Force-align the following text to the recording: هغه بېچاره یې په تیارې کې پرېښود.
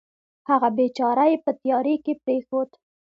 هغه 0.49 0.69
بېچاره 0.77 1.25
یې 1.31 1.37
په 1.45 1.51
تیارې 1.61 1.95
کې 2.03 2.13
پرېښود. 2.23 2.69